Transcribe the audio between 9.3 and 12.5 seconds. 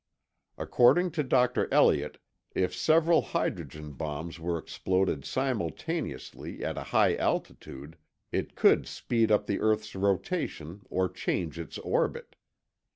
up the earth's rotation or change its orbit.